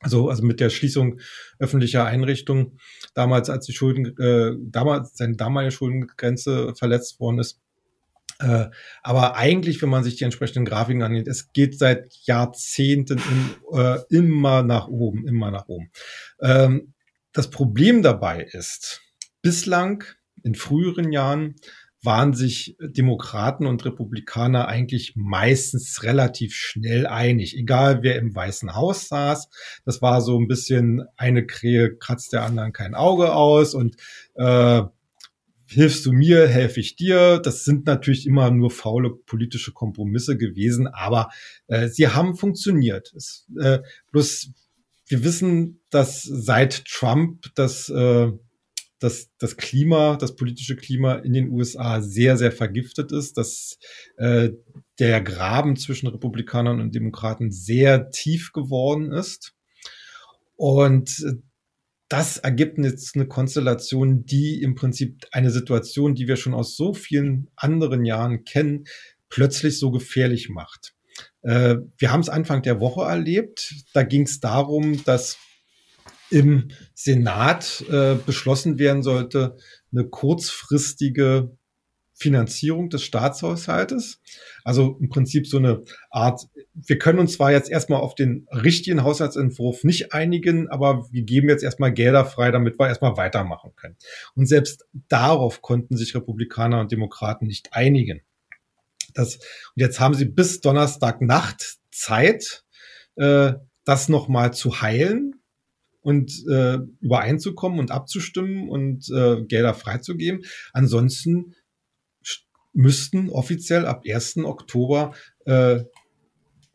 [0.00, 1.20] Also, also mit der Schließung
[1.60, 2.80] öffentlicher Einrichtungen,
[3.14, 7.60] damals, als die Schulden, äh, damals seine damalige Schuldengrenze verletzt worden ist.
[8.40, 8.66] Äh,
[9.04, 14.00] aber eigentlich, wenn man sich die entsprechenden Grafiken angeht, es geht seit Jahrzehnten in, äh,
[14.08, 15.92] immer nach oben, immer nach oben.
[16.40, 16.94] Ähm,
[17.32, 19.02] das Problem dabei ist,
[19.42, 20.04] Bislang
[20.42, 21.56] in früheren Jahren
[22.02, 29.08] waren sich Demokraten und Republikaner eigentlich meistens relativ schnell einig, egal wer im Weißen Haus
[29.08, 29.48] saß.
[29.84, 33.96] Das war so ein bisschen eine Krähe kratzt der anderen kein Auge aus und
[34.34, 34.82] äh,
[35.66, 37.38] hilfst du mir, helfe ich dir.
[37.38, 41.28] Das sind natürlich immer nur faule politische Kompromisse gewesen, aber
[41.68, 43.12] äh, sie haben funktioniert.
[43.14, 44.50] Es, äh, bloß
[45.06, 48.32] wir wissen, dass seit Trump das äh,
[49.00, 53.78] dass das Klima, das politische Klima in den USA sehr, sehr vergiftet ist, dass
[54.16, 54.50] äh,
[54.98, 59.54] der Graben zwischen Republikanern und Demokraten sehr tief geworden ist.
[60.56, 61.24] Und
[62.10, 66.92] das ergibt jetzt eine Konstellation, die im Prinzip eine Situation, die wir schon aus so
[66.92, 68.84] vielen anderen Jahren kennen,
[69.30, 70.92] plötzlich so gefährlich macht.
[71.42, 73.74] Äh, wir haben es Anfang der Woche erlebt.
[73.94, 75.38] Da ging es darum, dass
[76.30, 79.56] im Senat äh, beschlossen werden sollte,
[79.92, 81.56] eine kurzfristige
[82.20, 84.20] Finanzierung des Staatshaushaltes.
[84.62, 86.42] Also im Prinzip so eine Art,
[86.74, 91.48] wir können uns zwar jetzt erstmal auf den richtigen Haushaltsentwurf nicht einigen, aber wir geben
[91.48, 93.96] jetzt erstmal Gelder frei, damit wir erstmal weitermachen können.
[94.34, 98.20] Und selbst darauf konnten sich Republikaner und Demokraten nicht einigen.
[99.14, 102.64] Das, und jetzt haben sie bis Donnerstagnacht Zeit,
[103.16, 105.39] äh, das nochmal zu heilen
[106.00, 110.42] und äh, übereinzukommen und abzustimmen und äh, Gelder freizugeben.
[110.72, 111.54] Ansonsten
[112.72, 114.38] müssten offiziell ab 1.
[114.38, 115.12] Oktober
[115.44, 115.80] äh,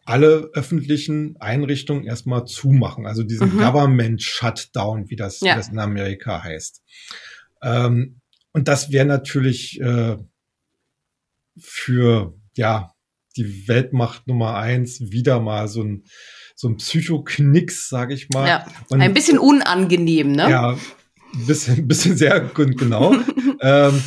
[0.06, 3.60] alle öffentlichen Einrichtungen erstmal zumachen, also diesen mhm.
[3.60, 5.54] Government Shutdown, wie das, ja.
[5.54, 6.84] wie das in Amerika heißt.
[7.64, 8.22] Ähm,
[8.54, 10.18] und das wäre natürlich äh,
[11.58, 12.94] für ja
[13.36, 16.04] die Weltmacht Nummer eins wieder mal so ein
[16.56, 18.48] so ein Psychoknicks, sage ich mal.
[18.48, 20.50] Ja, Und, ein bisschen unangenehm, ne?
[20.50, 23.14] Ja, ein bisschen, bisschen sehr genau.
[23.62, 24.02] ähm,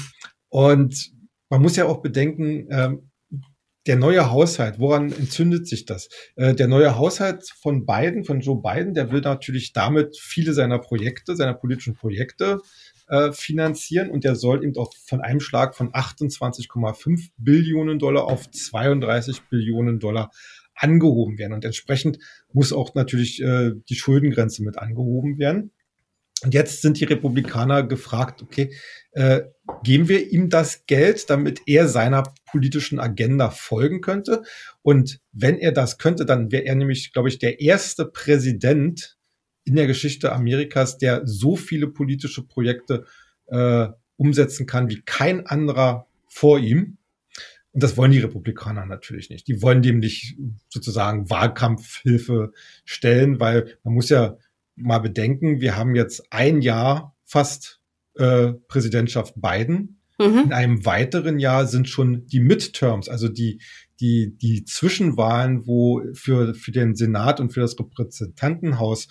[0.48, 1.10] und
[1.50, 3.10] man muss ja auch bedenken, ähm,
[3.86, 6.10] der neue Haushalt, woran entzündet sich das?
[6.36, 10.78] Äh, der neue Haushalt von Biden, von Joe Biden, der will natürlich damit viele seiner
[10.78, 12.60] Projekte, seiner politischen Projekte
[13.08, 18.50] äh, finanzieren und der soll eben auch von einem Schlag von 28,5 Billionen Dollar auf
[18.50, 20.30] 32 Billionen Dollar
[20.78, 21.52] angehoben werden.
[21.52, 22.18] Und entsprechend
[22.52, 25.72] muss auch natürlich äh, die Schuldengrenze mit angehoben werden.
[26.44, 28.72] Und jetzt sind die Republikaner gefragt, okay,
[29.10, 29.42] äh,
[29.82, 34.42] geben wir ihm das Geld, damit er seiner politischen Agenda folgen könnte?
[34.82, 39.16] Und wenn er das könnte, dann wäre er nämlich, glaube ich, der erste Präsident
[39.64, 43.04] in der Geschichte Amerikas, der so viele politische Projekte
[43.46, 46.97] äh, umsetzen kann wie kein anderer vor ihm.
[47.78, 49.46] Und das wollen die Republikaner natürlich nicht.
[49.46, 50.36] Die wollen dem nicht
[50.68, 52.50] sozusagen Wahlkampfhilfe
[52.84, 54.36] stellen, weil man muss ja
[54.74, 57.80] mal bedenken, wir haben jetzt ein Jahr fast
[58.16, 60.00] äh, Präsidentschaft Biden.
[60.18, 60.38] Mhm.
[60.46, 63.60] In einem weiteren Jahr sind schon die Midterms, also die,
[64.00, 69.06] die, die Zwischenwahlen, wo für, für den Senat und für das Repräsentantenhaus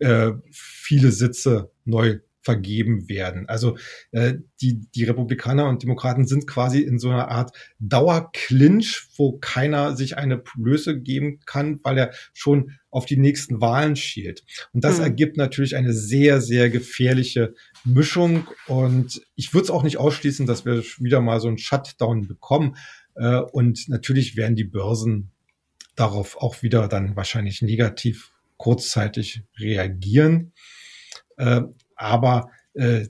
[0.00, 3.48] äh, viele Sitze neu vergeben werden.
[3.48, 3.76] Also
[4.12, 9.96] äh, die, die Republikaner und Demokraten sind quasi in so einer Art Dauerclinch, wo keiner
[9.96, 14.44] sich eine Blöße geben kann, weil er schon auf die nächsten Wahlen schielt.
[14.72, 15.04] Und das mhm.
[15.04, 18.46] ergibt natürlich eine sehr, sehr gefährliche Mischung.
[18.66, 22.76] Und ich würde es auch nicht ausschließen, dass wir wieder mal so einen Shutdown bekommen.
[23.16, 25.30] Äh, und natürlich werden die Börsen
[25.94, 30.52] darauf auch wieder dann wahrscheinlich negativ kurzzeitig reagieren.
[32.00, 33.06] Aber äh,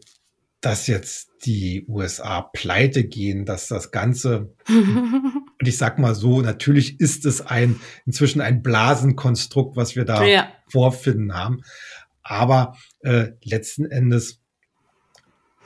[0.60, 7.00] dass jetzt die USA pleite gehen, dass das Ganze, und ich sag mal so, natürlich
[7.00, 10.52] ist es ein, inzwischen ein Blasenkonstrukt, was wir da ja.
[10.68, 11.60] vorfinden haben.
[12.22, 14.40] Aber äh, letzten Endes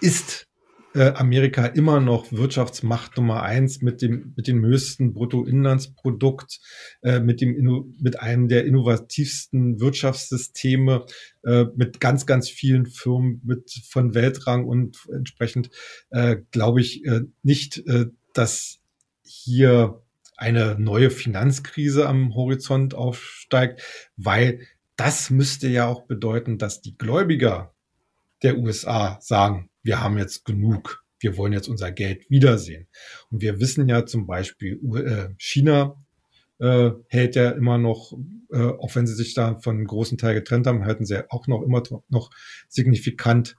[0.00, 0.46] ist
[0.94, 6.60] äh, Amerika immer noch Wirtschaftsmacht Nummer eins mit dem mit dem höchsten Bruttoinlandsprodukt,
[7.02, 11.04] äh, mit dem mit einem der innovativsten Wirtschaftssysteme,
[11.44, 15.70] äh, mit ganz ganz vielen Firmen mit von Weltrang und entsprechend
[16.10, 18.78] äh, glaube ich äh, nicht, äh, dass
[19.22, 20.00] hier
[20.36, 23.82] eine neue Finanzkrise am Horizont aufsteigt,
[24.16, 24.60] weil
[24.96, 27.73] das müsste ja auch bedeuten, dass die Gläubiger
[28.44, 32.86] der USA sagen, wir haben jetzt genug, wir wollen jetzt unser Geld wiedersehen.
[33.30, 35.96] Und wir wissen ja zum Beispiel, äh, China
[36.58, 38.12] äh, hält ja immer noch,
[38.52, 41.46] äh, auch wenn sie sich da von einem großen Teil getrennt haben, halten sie auch
[41.46, 42.30] noch immer noch
[42.68, 43.56] signifikant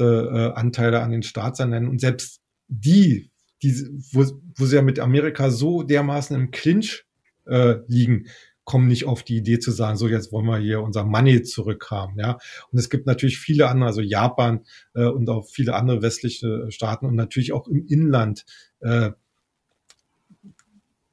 [0.00, 1.88] Anteile an den Staatsanleihen.
[1.88, 3.32] Und selbst die,
[3.64, 3.74] die
[4.12, 4.24] wo,
[4.56, 7.04] wo sie ja mit Amerika so dermaßen im Clinch
[7.46, 8.26] äh, liegen,
[8.68, 12.18] kommen nicht auf die Idee zu sagen, so jetzt wollen wir hier unser Money zurückhaben.
[12.18, 12.38] Ja,
[12.70, 17.06] und es gibt natürlich viele andere, also Japan äh, und auch viele andere westliche Staaten
[17.06, 18.44] und natürlich auch im Inland.
[18.80, 19.12] Äh,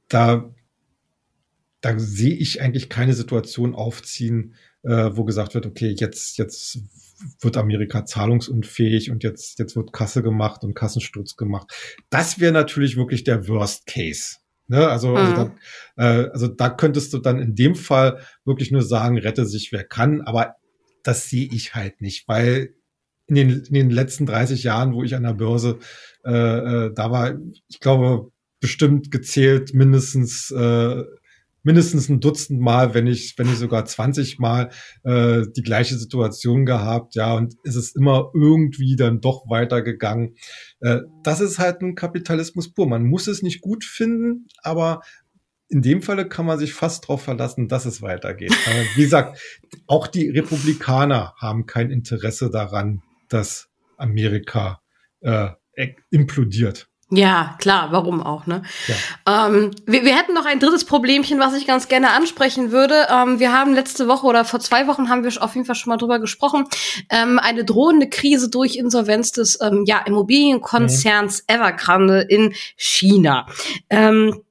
[0.09, 0.53] da
[1.79, 6.79] da sehe ich eigentlich keine Situation aufziehen, äh, wo gesagt wird, okay, jetzt jetzt
[7.39, 11.71] wird Amerika zahlungsunfähig und jetzt jetzt wird Kasse gemacht und Kassensturz gemacht.
[12.09, 14.39] Das wäre natürlich wirklich der Worst Case.
[14.67, 14.87] Ne?
[14.87, 15.17] Also, mhm.
[15.17, 15.51] also,
[15.95, 19.71] da, äh, also da könntest du dann in dem Fall wirklich nur sagen, rette sich
[19.71, 20.55] wer kann, aber
[21.03, 22.73] das sehe ich halt nicht, weil
[23.27, 25.79] in den, in den letzten 30 Jahren, wo ich an der Börse
[26.25, 26.31] äh,
[26.87, 27.35] äh, da war,
[27.67, 31.03] ich glaube, bestimmt gezählt mindestens äh,
[31.65, 34.69] mindestens ein Dutzend Mal, wenn nicht, wenn nicht sogar 20 Mal
[35.03, 40.35] äh, die gleiche Situation gehabt, ja, und es ist immer irgendwie dann doch weitergegangen.
[40.79, 42.87] Äh, das ist halt ein Kapitalismus pur.
[42.87, 45.01] Man muss es nicht gut finden, aber
[45.67, 48.51] in dem Falle kann man sich fast darauf verlassen, dass es weitergeht.
[48.67, 49.39] äh, wie gesagt,
[49.87, 54.81] auch die Republikaner haben kein Interesse daran, dass Amerika
[55.21, 55.49] äh,
[56.11, 56.89] implodiert.
[57.11, 58.63] Ja, klar, warum auch, ne?
[58.87, 59.47] Ja.
[59.47, 63.07] Ähm, wir, wir hätten noch ein drittes Problemchen, was ich ganz gerne ansprechen würde.
[63.11, 65.91] Ähm, wir haben letzte Woche oder vor zwei Wochen haben wir auf jeden Fall schon
[65.91, 66.65] mal drüber gesprochen.
[67.11, 71.55] Ähm, eine drohende Krise durch Insolvenz des ähm, ja, Immobilienkonzerns mhm.
[71.55, 73.45] Evergrande in China.
[73.91, 74.41] Ähm,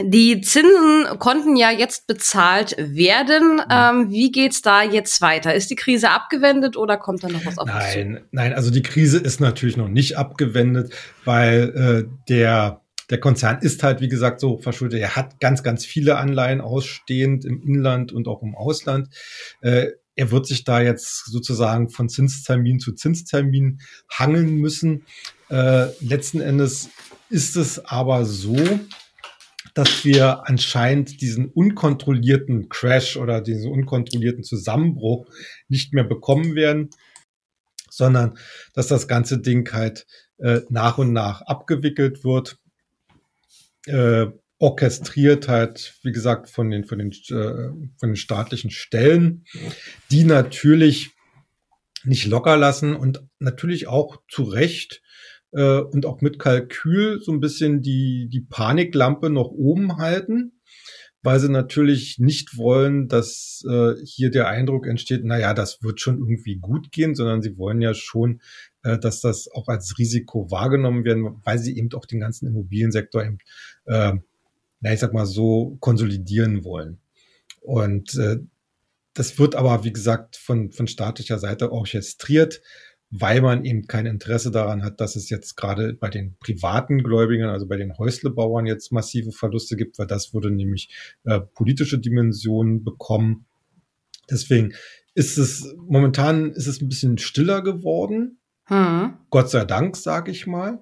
[0.00, 3.60] die Zinsen konnten ja jetzt bezahlt werden.
[3.70, 5.54] Ähm, wie geht's da jetzt weiter?
[5.54, 7.98] Ist die Krise abgewendet oder kommt da noch was auf uns zu?
[7.98, 13.58] Nein, nein, also die Krise ist natürlich noch nicht abgewendet, weil äh, der der Konzern
[13.60, 15.00] ist halt, wie gesagt, so verschuldet.
[15.00, 19.10] Er hat ganz, ganz viele Anleihen ausstehend im Inland und auch im Ausland.
[19.60, 25.04] Äh, er wird sich da jetzt sozusagen von Zinstermin zu Zinstermin hangeln müssen.
[25.50, 26.88] Äh, letzten Endes
[27.28, 28.56] ist es aber so,
[29.74, 35.26] dass wir anscheinend diesen unkontrollierten Crash oder diesen unkontrollierten Zusammenbruch
[35.68, 36.90] nicht mehr bekommen werden,
[37.90, 38.38] sondern
[38.74, 40.06] dass das ganze Ding halt
[40.38, 42.58] äh, nach und nach abgewickelt wird,
[43.86, 44.26] äh,
[44.58, 49.44] orchestriert halt, wie gesagt, von den, von den, äh, von den staatlichen Stellen,
[50.10, 51.10] die natürlich
[52.04, 55.02] nicht locker lassen und natürlich auch zu Recht
[55.52, 60.60] äh, und auch mit Kalkül so ein bisschen die, die Paniklampe noch oben halten,
[61.22, 66.00] weil sie natürlich nicht wollen, dass äh, hier der Eindruck entsteht, na ja, das wird
[66.00, 68.40] schon irgendwie gut gehen, sondern sie wollen ja schon,
[68.82, 73.24] äh, dass das auch als Risiko wahrgenommen werden, weil sie eben auch den ganzen Immobiliensektor
[73.24, 73.38] eben,
[73.84, 74.14] äh,
[74.80, 76.98] na, ich sag mal so konsolidieren wollen.
[77.60, 78.38] Und äh,
[79.14, 82.62] das wird aber, wie gesagt, von, von staatlicher Seite orchestriert
[83.14, 87.50] weil man eben kein Interesse daran hat, dass es jetzt gerade bei den privaten Gläubigern,
[87.50, 90.88] also bei den Häuslebauern jetzt massive Verluste gibt, weil das würde nämlich
[91.24, 93.44] äh, politische Dimensionen bekommen.
[94.30, 94.72] Deswegen
[95.14, 98.38] ist es momentan ist es ein bisschen stiller geworden.
[98.64, 99.18] Hm.
[99.28, 100.80] Gott sei Dank, sage ich mal.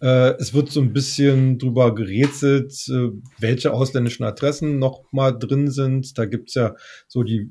[0.00, 3.08] Äh, es wird so ein bisschen drüber gerätselt, äh,
[3.40, 6.16] welche ausländischen Adressen noch mal drin sind.
[6.16, 6.76] Da gibt's ja
[7.08, 7.50] so die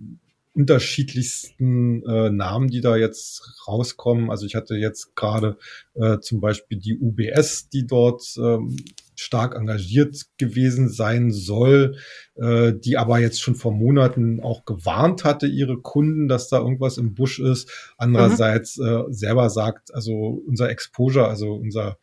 [0.55, 4.31] unterschiedlichsten äh, Namen, die da jetzt rauskommen.
[4.31, 5.57] Also ich hatte jetzt gerade
[5.95, 8.77] äh, zum Beispiel die UBS, die dort ähm,
[9.15, 11.97] stark engagiert gewesen sein soll,
[12.35, 16.97] äh, die aber jetzt schon vor Monaten auch gewarnt hatte, ihre Kunden, dass da irgendwas
[16.97, 17.69] im Busch ist.
[17.97, 18.87] Andererseits mhm.
[18.87, 21.97] äh, selber sagt, also unser Exposure, also unser,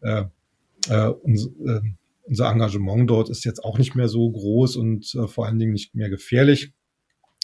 [0.00, 0.24] äh,
[0.88, 1.80] äh, uns, äh,
[2.22, 5.72] unser Engagement dort ist jetzt auch nicht mehr so groß und äh, vor allen Dingen
[5.72, 6.72] nicht mehr gefährlich.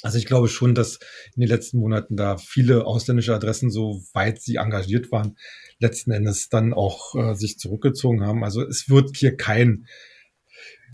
[0.05, 0.99] Also ich glaube schon, dass
[1.35, 5.39] in den letzten Monaten da viele ausländische Adressen, so weit sie engagiert waren,
[5.79, 8.45] letzten Endes dann auch äh, sich zurückgezogen haben.
[8.45, 9.87] Also es wird hier kein,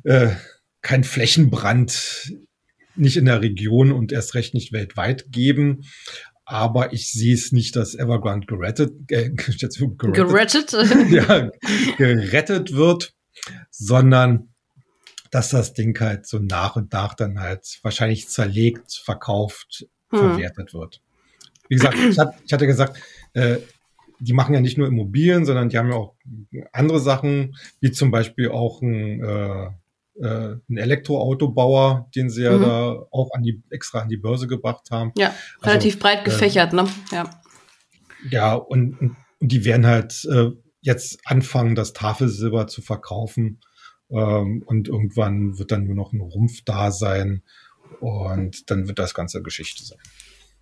[0.05, 0.29] äh,
[0.81, 2.37] kein Flächenbrand
[2.95, 5.81] nicht in der Region und erst recht nicht weltweit geben.
[6.45, 10.73] Aber ich sehe es nicht, dass Evergrande gerettet, äh, gerettet, gerettet?
[11.11, 11.51] ja,
[11.99, 13.13] gerettet wird,
[13.73, 14.50] sondern
[15.31, 20.19] dass das Ding halt so nach und nach dann halt wahrscheinlich zerlegt, verkauft, hm.
[20.19, 21.01] verwertet wird.
[21.69, 23.01] Wie gesagt, ich, hat, ich hatte gesagt,
[23.33, 23.59] äh,
[24.19, 26.15] die machen ja nicht nur Immobilien, sondern die haben ja auch
[26.73, 29.67] andere Sachen, wie zum Beispiel auch ein, äh,
[30.21, 32.63] äh, ein Elektroautobauer, den sie ja mhm.
[32.63, 35.13] da auch an die, extra an die Börse gebracht haben.
[35.17, 36.89] Ja, also, relativ also, breit gefächert, äh, ne?
[37.13, 37.31] Ja.
[38.31, 40.51] Ja, und, und die werden halt äh,
[40.83, 43.61] jetzt anfangen, das Tafelsilber zu verkaufen
[44.11, 47.43] ähm, und irgendwann wird dann nur noch ein Rumpf da sein
[48.01, 49.99] und dann wird das ganze Geschichte sein.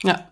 [0.04, 0.28] Ja,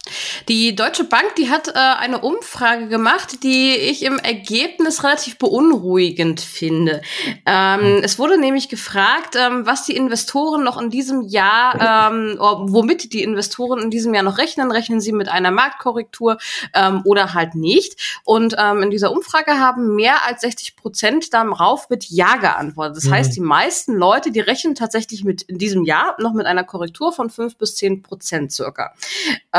[0.48, 6.40] die Deutsche Bank, die hat äh, eine Umfrage gemacht, die ich im Ergebnis relativ beunruhigend
[6.40, 7.02] finde.
[7.44, 8.00] Ähm, hm.
[8.04, 13.24] Es wurde nämlich gefragt, ähm, was die Investoren noch in diesem Jahr, ähm, womit die
[13.24, 14.70] Investoren in diesem Jahr noch rechnen.
[14.70, 16.38] Rechnen sie mit einer Marktkorrektur
[16.72, 18.20] ähm, oder halt nicht?
[18.22, 22.98] Und ähm, in dieser Umfrage haben mehr als 60 Prozent darauf mit Ja geantwortet.
[22.98, 23.14] Das mhm.
[23.14, 27.12] heißt, die meisten Leute, die rechnen tatsächlich mit in diesem Jahr noch mit einer Korrektur
[27.12, 28.92] von fünf bis zehn Prozent circa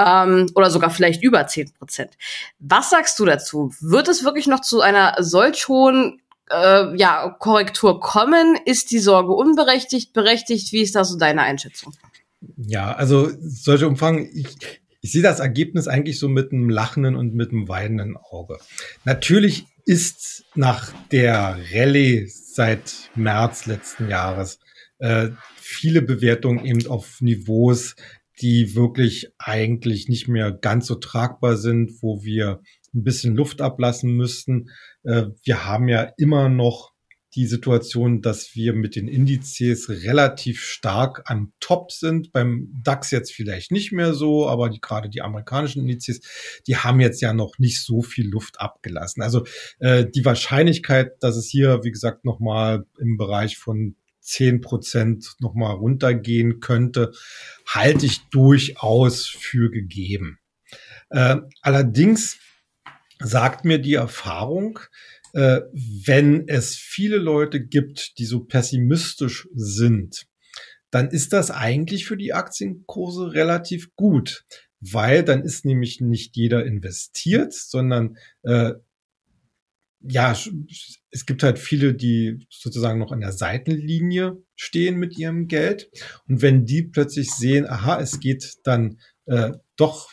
[0.06, 2.12] ähm, oder sogar vielleicht über 10 Prozent.
[2.60, 3.74] Was sagst du dazu?
[3.80, 8.58] Wird es wirklich noch zu einer solch hohen äh, ja, Korrektur kommen?
[8.66, 10.72] Ist die Sorge unberechtigt, berechtigt?
[10.72, 11.94] Wie ist da so deine Einschätzung?
[12.58, 14.48] Ja, also solche Umfang, ich,
[15.02, 18.60] ich sehe das Ergebnis eigentlich so mit einem lachenden und mit einem weinenden Auge.
[19.04, 24.60] Natürlich ist nach der Rallye seit März letzten Jahres
[25.00, 27.96] äh, viele Bewertungen eben auf Niveaus
[28.42, 32.62] die wirklich eigentlich nicht mehr ganz so tragbar sind, wo wir
[32.94, 34.70] ein bisschen Luft ablassen müssten.
[35.04, 36.94] Äh, wir haben ja immer noch
[37.36, 42.32] die Situation, dass wir mit den Indizes relativ stark am Top sind.
[42.32, 46.22] Beim DAX jetzt vielleicht nicht mehr so, aber die, gerade die amerikanischen Indizes,
[46.66, 49.22] die haben jetzt ja noch nicht so viel Luft abgelassen.
[49.22, 49.46] Also
[49.80, 53.96] äh, die Wahrscheinlichkeit, dass es hier, wie gesagt, nochmal im Bereich von
[54.28, 57.14] zehn Prozent nochmal runtergehen könnte,
[57.66, 60.40] halte ich durchaus für gegeben.
[61.10, 62.38] Äh, allerdings
[63.20, 64.80] sagt mir die Erfahrung,
[65.34, 70.28] äh, wenn es viele Leute gibt, die so pessimistisch sind,
[70.92, 74.46] dann ist das eigentlich für die Aktienkurse relativ gut,
[74.80, 78.74] weil dann ist nämlich nicht jeder investiert, sondern äh,
[80.02, 80.32] ja,
[81.12, 85.90] es gibt halt viele, die sozusagen noch an der Seitenlinie stehen mit ihrem Geld.
[86.28, 90.10] Und wenn die plötzlich sehen, aha, es geht dann äh, doch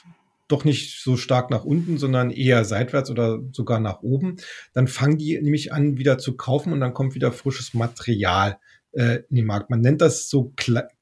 [0.47, 4.37] doch nicht so stark nach unten, sondern eher seitwärts oder sogar nach oben,
[4.75, 8.59] dann fangen die nämlich an, wieder zu kaufen und dann kommt wieder frisches Material
[8.96, 9.70] äh, in den Markt.
[9.70, 10.52] Man nennt das so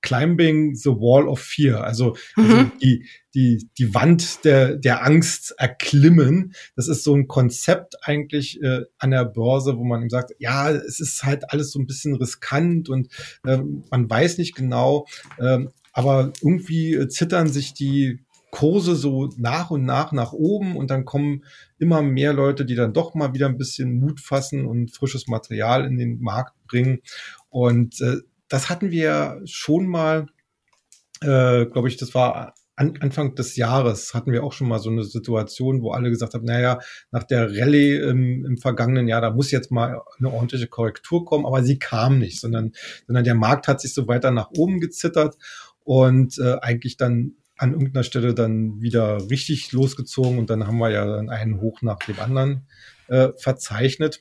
[0.02, 2.50] Climbing the Wall of Fear, also, also mhm.
[2.50, 6.55] also die, die, die Wand der, der Angst erklimmen.
[6.76, 10.70] Das ist so ein Konzept eigentlich äh, an der Börse, wo man ihm sagt, ja,
[10.70, 13.09] es ist halt alles so ein bisschen riskant und
[13.46, 13.59] äh,
[13.90, 15.06] man weiß nicht genau,
[15.38, 15.58] äh,
[15.92, 18.21] aber irgendwie zittern sich die
[18.53, 21.44] Kurse so nach und nach nach oben und dann kommen
[21.79, 25.87] immer mehr Leute, die dann doch mal wieder ein bisschen Mut fassen und frisches Material
[25.87, 27.00] in den Markt bringen.
[27.48, 30.27] Und äh, das hatten wir schon mal,
[31.23, 34.90] äh, glaube ich, das war an, Anfang des Jahres hatten wir auch schon mal so
[34.90, 36.79] eine Situation, wo alle gesagt haben, naja,
[37.11, 41.46] nach der Rallye im, im vergangenen Jahr, da muss jetzt mal eine ordentliche Korrektur kommen,
[41.46, 42.73] aber sie kam nicht, sondern,
[43.07, 45.37] sondern der Markt hat sich so weiter nach oben gezittert
[45.85, 50.90] und äh, eigentlich dann an irgendeiner Stelle dann wieder richtig losgezogen und dann haben wir
[50.90, 52.67] ja dann einen Hoch nach dem anderen
[53.06, 54.21] äh, verzeichnet.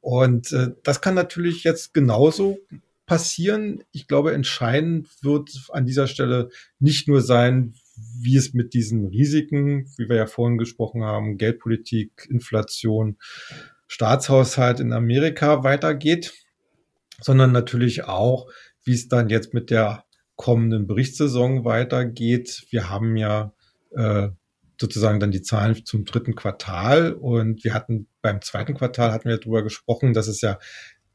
[0.00, 2.58] Und äh, das kann natürlich jetzt genauso
[3.04, 3.82] passieren.
[3.90, 7.74] Ich glaube, entscheidend wird an dieser Stelle nicht nur sein,
[8.20, 13.16] wie es mit diesen Risiken, wie wir ja vorhin gesprochen haben, Geldpolitik, Inflation,
[13.88, 16.34] Staatshaushalt in Amerika weitergeht,
[17.20, 18.48] sondern natürlich auch,
[18.84, 20.05] wie es dann jetzt mit der
[20.36, 22.66] kommenden Berichtssaison weitergeht.
[22.70, 23.52] Wir haben ja
[23.90, 24.28] äh,
[24.80, 29.38] sozusagen dann die Zahlen zum dritten Quartal und wir hatten beim zweiten Quartal hatten wir
[29.38, 30.58] darüber gesprochen, dass es ja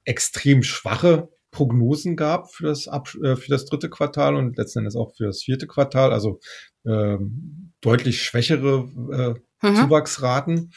[0.04, 4.96] extrem schwache Prognosen gab für das, Ab äh, für das dritte Quartal und letzten Endes
[4.96, 6.40] auch für das vierte Quartal, also
[6.86, 7.18] äh,
[7.82, 9.76] deutlich schwächere äh, mhm.
[9.76, 10.72] Zuwachsraten.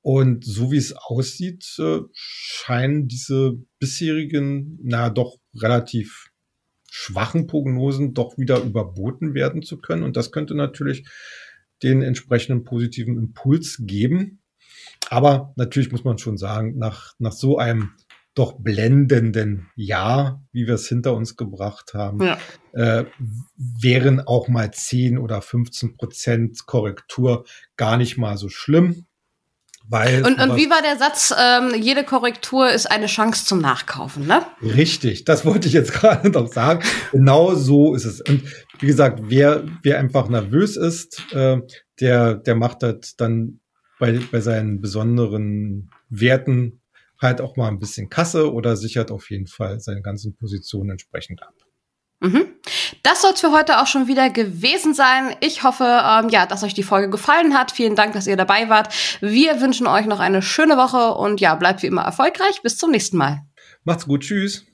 [0.00, 6.25] Und so wie es aussieht, äh, scheinen diese bisherigen, na doch relativ
[6.98, 10.02] schwachen Prognosen doch wieder überboten werden zu können.
[10.02, 11.06] Und das könnte natürlich
[11.82, 14.40] den entsprechenden positiven Impuls geben.
[15.10, 17.92] Aber natürlich muss man schon sagen, nach, nach so einem
[18.34, 22.38] doch blendenden Jahr, wie wir es hinter uns gebracht haben, ja.
[22.72, 23.04] äh,
[23.56, 27.44] wären auch mal 10 oder 15 Prozent Korrektur
[27.76, 29.04] gar nicht mal so schlimm.
[29.88, 34.26] Weil und, und wie war der Satz, ähm, jede Korrektur ist eine Chance zum Nachkaufen,
[34.26, 34.44] ne?
[34.60, 36.84] Richtig, das wollte ich jetzt gerade noch sagen.
[37.12, 38.20] genau so ist es.
[38.20, 38.42] Und
[38.80, 41.58] wie gesagt, wer, wer einfach nervös ist, äh,
[42.00, 43.60] der, der macht das dann
[43.98, 46.82] bei, bei seinen besonderen Werten
[47.20, 51.42] halt auch mal ein bisschen Kasse oder sichert auf jeden Fall seine ganzen Positionen entsprechend
[51.42, 51.54] ab.
[52.20, 52.46] Mhm.
[53.06, 55.36] Das soll es für heute auch schon wieder gewesen sein.
[55.38, 57.70] Ich hoffe, ähm, ja, dass euch die Folge gefallen hat.
[57.70, 58.92] Vielen Dank, dass ihr dabei wart.
[59.20, 62.62] Wir wünschen euch noch eine schöne Woche und ja, bleibt wie immer erfolgreich.
[62.64, 63.42] Bis zum nächsten Mal.
[63.84, 64.22] Macht's gut.
[64.22, 64.65] Tschüss.